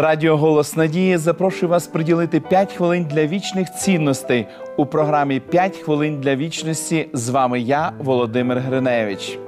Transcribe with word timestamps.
Радіо 0.00 0.36
Голос 0.36 0.76
Надії 0.76 1.16
запрошує 1.16 1.70
вас 1.70 1.86
приділити 1.86 2.40
5 2.40 2.72
хвилин 2.72 3.04
для 3.04 3.26
вічних 3.26 3.74
цінностей 3.74 4.46
у 4.76 4.86
програмі 4.86 5.42
«5 5.52 5.82
хвилин 5.82 6.20
для 6.20 6.36
вічності. 6.36 7.08
З 7.12 7.28
вами 7.28 7.60
я, 7.60 7.92
Володимир 7.98 8.58
Гриневич. 8.58 9.38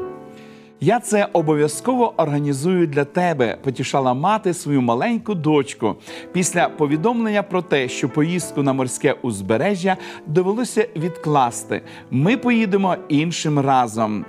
Я 0.81 1.01
це 1.01 1.29
обов'язково 1.33 2.15
організую 2.17 2.87
для 2.87 3.05
тебе, 3.05 3.57
потішала 3.65 4.15
мати 4.15 4.55
свою 4.55 4.83
маленьку 4.83 5.35
дочку 5.35 5.97
після 6.33 6.69
повідомлення 6.69 7.43
про 7.43 7.63
те, 7.63 7.89
що 7.89 8.09
поїздку 8.09 8.63
на 8.63 8.73
морське 8.73 9.13
узбережжя 9.23 9.97
довелося 10.27 10.89
відкласти. 10.97 11.83
Ми 12.11 12.37
поїдемо 12.37 12.97
іншим 13.09 13.59
разом. 13.59 14.25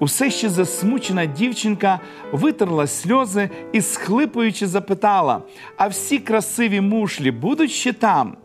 Усе 0.00 0.30
ще 0.30 0.48
засмучена 0.48 1.26
дівчинка 1.26 2.00
витерла 2.32 2.86
сльози 2.86 3.50
і, 3.72 3.80
схлипуючи, 3.80 4.66
запитала: 4.66 5.42
А 5.76 5.88
всі 5.88 6.18
красиві 6.18 6.80
мушлі 6.80 7.30
будуть 7.30 7.70
ще 7.70 7.92
там? 7.92 8.36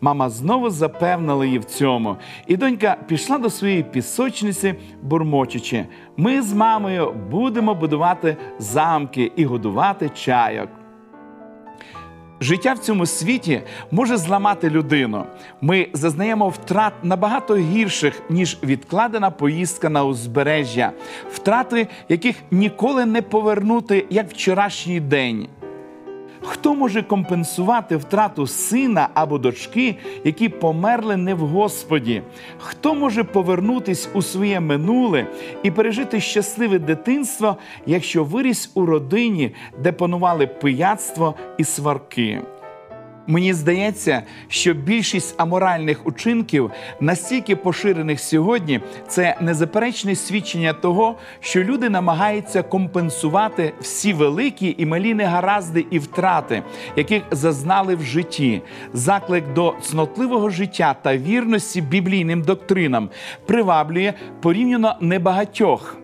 Мама 0.00 0.30
знову 0.30 0.70
запевнила 0.70 1.44
її 1.44 1.58
в 1.58 1.64
цьому, 1.64 2.16
і 2.46 2.56
донька 2.56 2.96
пішла 3.06 3.38
до 3.38 3.50
своєї 3.50 3.82
пісочниці, 3.82 4.74
бурмочучи. 5.02 5.86
Ми 6.16 6.42
з 6.42 6.52
мамою 6.52 7.12
будемо 7.30 7.74
будувати 7.74 8.36
замки 8.58 9.32
і 9.36 9.44
годувати 9.44 10.08
чайок. 10.08 10.68
Життя 12.42 12.72
в 12.72 12.78
цьому 12.78 13.06
світі 13.06 13.62
може 13.90 14.16
зламати 14.16 14.70
людину. 14.70 15.24
Ми 15.60 15.88
зазнаємо 15.92 16.48
втрат 16.48 16.92
набагато 17.02 17.56
гірших, 17.56 18.22
ніж 18.30 18.58
відкладена 18.62 19.30
поїздка 19.30 19.88
на 19.88 20.04
узбережжя, 20.04 20.92
втрати, 21.32 21.88
яких 22.08 22.36
ніколи 22.50 23.06
не 23.06 23.22
повернути, 23.22 24.06
як 24.10 24.30
вчорашній 24.30 25.00
день. 25.00 25.48
Хто 26.42 26.74
може 26.74 27.02
компенсувати 27.02 27.96
втрату 27.96 28.46
сина 28.46 29.08
або 29.14 29.38
дочки, 29.38 29.96
які 30.24 30.48
померли 30.48 31.16
не 31.16 31.34
в 31.34 31.38
Господі? 31.38 32.22
Хто 32.58 32.94
може 32.94 33.24
повернутись 33.24 34.08
у 34.14 34.22
своє 34.22 34.60
минуле 34.60 35.26
і 35.62 35.70
пережити 35.70 36.20
щасливе 36.20 36.78
дитинство, 36.78 37.56
якщо 37.86 38.24
виріс 38.24 38.70
у 38.74 38.86
родині, 38.86 39.54
де 39.78 39.92
панували 39.92 40.46
пияцтво 40.46 41.34
і 41.58 41.64
сварки? 41.64 42.42
Мені 43.26 43.54
здається, 43.54 44.22
що 44.48 44.74
більшість 44.74 45.34
аморальних 45.40 46.06
учинків, 46.06 46.70
настільки 47.00 47.56
поширених 47.56 48.20
сьогодні, 48.20 48.80
це 49.08 49.36
незаперечне 49.40 50.16
свідчення 50.16 50.72
того, 50.72 51.16
що 51.40 51.64
люди 51.64 51.88
намагаються 51.88 52.62
компенсувати 52.62 53.72
всі 53.80 54.12
великі 54.12 54.74
і 54.78 54.86
малі 54.86 55.14
негаразди 55.14 55.86
і 55.90 55.98
втрати, 55.98 56.62
яких 56.96 57.22
зазнали 57.30 57.94
в 57.94 58.02
житті. 58.02 58.62
Заклик 58.92 59.52
до 59.52 59.74
цнотливого 59.82 60.50
життя 60.50 60.96
та 61.02 61.16
вірності 61.16 61.80
біблійним 61.80 62.42
доктринам 62.42 63.10
приваблює 63.46 64.12
порівняно 64.40 64.96
небагатьох. 65.00 66.01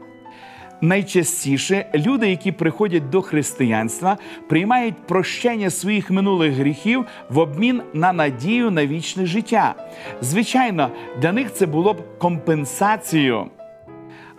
Найчастіше 0.80 1.86
люди, 1.94 2.30
які 2.30 2.52
приходять 2.52 3.10
до 3.10 3.22
християнства, 3.22 4.18
приймають 4.48 5.06
прощення 5.06 5.70
своїх 5.70 6.10
минулих 6.10 6.52
гріхів 6.52 7.04
в 7.30 7.38
обмін 7.38 7.82
на 7.94 8.12
надію 8.12 8.70
на 8.70 8.86
вічне 8.86 9.26
життя. 9.26 9.74
Звичайно, 10.20 10.90
для 11.20 11.32
них 11.32 11.52
це 11.52 11.66
було 11.66 11.94
б 11.94 12.18
компенсацією. 12.18 13.50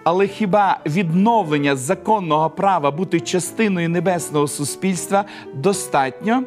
Але 0.04 0.28
хіба 0.28 0.80
відновлення 0.86 1.76
законного 1.76 2.50
права 2.50 2.92
бути 2.92 3.20
частиною 3.20 3.90
небесного 3.90 4.48
суспільства 4.48 5.26
достатньо? 5.54 6.44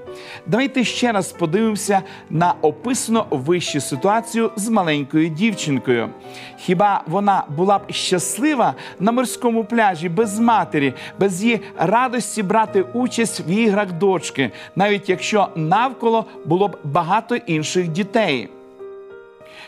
Давайте 0.47 0.85
ще 0.85 1.13
раз 1.13 1.33
подивимося 1.33 2.03
на 2.31 2.55
описану 2.63 3.25
вищу 3.31 3.81
ситуацію 3.81 4.51
з 4.57 4.69
маленькою 4.69 5.29
дівчинкою. 5.29 6.09
Хіба 6.57 7.03
вона 7.07 7.45
була 7.57 7.79
б 7.79 7.83
щаслива 7.91 8.75
на 9.01 9.13
морському 9.13 9.65
пляжі 9.65 10.09
без 10.09 10.39
матері, 10.39 10.95
без 11.19 11.45
її 11.45 11.61
радості 11.77 12.43
брати 12.43 12.83
участь 12.83 13.43
в 13.49 13.51
іграх 13.51 13.93
дочки, 13.93 14.51
навіть 14.77 15.09
якщо 15.09 15.49
навколо 15.57 16.25
було 16.45 16.69
б 16.69 16.77
багато 16.85 17.37
інших 17.37 17.89
дітей? 17.89 18.49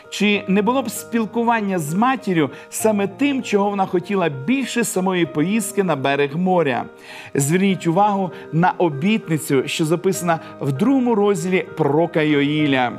Чи 0.09 0.43
не 0.47 0.61
було 0.61 0.81
б 0.81 0.89
спілкування 0.89 1.79
з 1.79 1.93
матір'ю 1.93 2.49
саме 2.69 3.07
тим, 3.07 3.43
чого 3.43 3.69
вона 3.69 3.85
хотіла 3.85 4.29
більше 4.29 4.83
самої 4.83 5.25
поїздки 5.25 5.83
на 5.83 5.95
берег 5.95 6.37
моря? 6.37 6.85
Зверніть 7.33 7.87
увагу 7.87 8.31
на 8.51 8.73
обітницю, 8.77 9.67
що 9.67 9.85
записана 9.85 10.39
в 10.59 10.71
другому 10.71 11.15
розділі 11.15 11.65
пророка 11.77 12.21
Йоїля. 12.21 12.91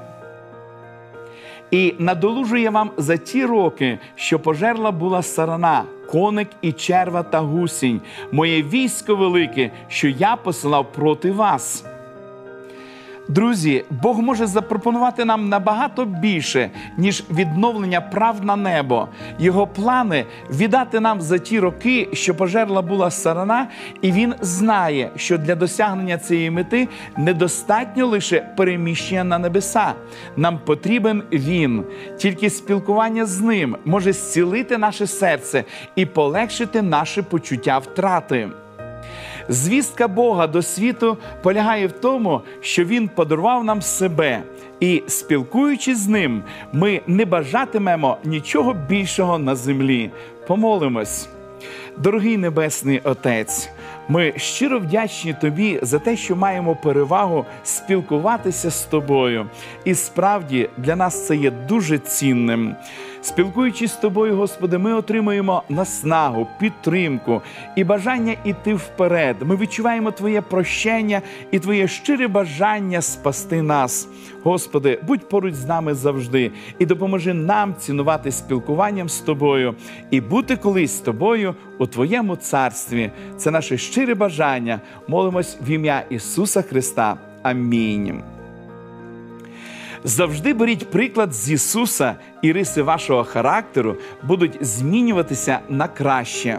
І 1.71 1.95
надолужує 1.99 2.71
вам 2.71 2.91
за 2.97 3.17
ті 3.17 3.45
роки, 3.45 3.99
що 4.15 4.39
пожерла 4.39 4.91
була 4.91 5.23
сарана, 5.23 5.85
коник 6.11 6.49
і 6.63 6.73
черва 6.73 7.23
та 7.23 7.41
гусінь, 7.41 8.01
моє 8.33 8.63
військо 8.63 9.17
велике, 9.17 9.71
що 9.89 10.09
я 10.09 10.37
посилав 10.37 10.93
проти 10.93 11.33
вас. 11.33 11.85
Друзі, 13.29 13.85
Бог 13.91 14.19
може 14.19 14.47
запропонувати 14.47 15.25
нам 15.25 15.49
набагато 15.49 16.05
більше, 16.05 16.71
ніж 16.97 17.25
відновлення 17.31 18.01
прав 18.01 18.45
на 18.45 18.57
небо. 18.57 19.09
Його 19.39 19.67
плани 19.67 20.25
віддати 20.51 21.01
нам 21.01 21.21
за 21.21 21.39
ті 21.39 21.61
роки, 21.61 22.09
що 22.13 22.35
пожерла 22.35 22.83
була 22.83 23.11
сарана, 23.11 23.69
і 24.03 24.13
він 24.13 24.35
знає, 24.41 25.11
що 25.17 25.39
для 25.39 25.55
досягнення 25.55 26.19
цієї 26.19 26.51
мети 26.51 26.89
недостатньо 27.17 28.07
лише 28.07 28.41
переміщення 28.57 29.25
на 29.25 29.39
небеса. 29.39 29.93
Нам 30.37 30.59
потрібен 30.65 31.23
він. 31.33 31.85
Тільки 32.19 32.51
спілкування 32.51 33.27
з 33.27 33.41
ним 33.41 33.77
може 33.85 34.13
зцілити 34.13 34.79
наше 34.79 35.07
серце 35.07 35.65
і 35.97 36.07
полегшити 36.07 36.83
наше 36.83 37.23
почуття 37.23 37.79
втрати. 37.79 38.49
Звістка 39.49 40.09
Бога 40.09 40.47
до 40.47 40.63
світу 40.63 41.17
полягає 41.43 41.87
в 41.87 41.93
тому, 41.93 42.41
що 42.61 42.85
Він 42.85 43.09
подарував 43.09 43.65
нам 43.65 43.83
себе, 43.83 44.43
і 44.81 45.03
спілкуючись 45.07 45.99
з 45.99 46.09
ним, 46.09 46.43
ми 46.73 47.01
не 47.07 47.25
бажатимемо 47.25 48.17
нічого 48.25 48.75
більшого 48.75 49.39
на 49.39 49.55
землі. 49.55 50.11
Помолимось. 50.47 51.29
Дорогий 51.99 52.37
Небесний 52.37 53.01
Отець, 53.05 53.69
ми 54.09 54.33
щиро 54.37 54.79
вдячні 54.79 55.35
Тобі 55.41 55.79
за 55.83 55.99
те, 55.99 56.17
що 56.17 56.37
маємо 56.37 56.77
перевагу 56.77 57.45
спілкуватися 57.65 58.71
з 58.71 58.85
тобою. 58.85 59.47
І 59.85 59.95
справді 59.95 60.69
для 60.77 60.97
нас 60.97 61.27
це 61.27 61.37
є 61.37 61.51
дуже 61.51 61.99
цінним. 61.99 62.75
Спілкуючись 63.27 63.93
з 63.93 63.97
тобою, 63.97 64.37
Господи, 64.37 64.79
ми 64.79 64.95
отримуємо 64.95 65.63
наснагу, 65.69 66.47
підтримку 66.61 67.43
і 67.77 67.85
бажання 67.85 68.35
йти 68.45 68.75
вперед. 68.75 69.37
Ми 69.43 69.57
відчуваємо 69.57 70.11
Твоє 70.11 70.41
прощення 70.41 71.23
і 71.51 71.59
Твоє 71.59 71.89
щире 71.89 72.29
бажання 72.29 73.03
спасти 73.03 73.63
нас. 73.63 74.09
Господи, 74.43 75.01
будь 75.03 75.29
поруч 75.29 75.55
з 75.55 75.65
нами 75.65 75.95
завжди 75.95 76.53
і 76.79 76.87
допоможи 76.87 77.35
нам 77.35 77.75
цінувати 77.79 78.33
спілкуванням 78.33 79.09
з 79.09 79.21
тобою 79.21 79.75
і 80.11 80.21
бути 80.21 80.57
колись 80.57 80.97
з 80.97 81.01
тобою 81.01 81.55
у 81.79 81.87
Твоєму 81.87 82.37
царстві. 82.37 83.11
Це 83.37 83.51
наше 83.51 83.79
щире 83.79 84.15
бажання. 84.15 84.81
Молимось 85.09 85.59
в 85.61 85.71
ім'я 85.71 86.03
Ісуса 86.11 86.63
Христа. 86.63 87.17
Амінь. 87.43 88.36
Завжди 90.07 90.55
беріть 90.55 90.91
приклад 90.91 91.35
з 91.35 91.51
Ісуса, 91.51 92.15
і 92.43 92.53
риси 92.53 92.83
вашого 92.83 93.25
характеру 93.25 93.97
будуть 94.23 94.59
змінюватися 94.61 95.59
на 95.69 95.89
краще. 95.89 96.59